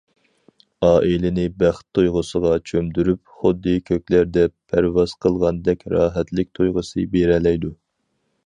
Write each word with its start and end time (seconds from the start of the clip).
ئائىلىنى 0.85 1.43
بەخت 1.63 1.85
تۇيغۇسىغا 1.97 2.53
چۆمدۈرۈپ، 2.71 3.21
خۇددى 3.41 3.75
كۆكلەردە 3.91 4.47
پەرۋاز 4.73 5.15
قىلغاندەك 5.27 5.87
راھەتلىك 5.97 6.53
تۇيغۇسى 6.61 7.09
بېرەلەيدۇ. 7.17 7.77